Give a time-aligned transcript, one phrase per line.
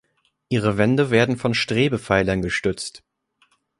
[0.49, 3.03] Ihre Wände werden von Strebepfeilern gestützt.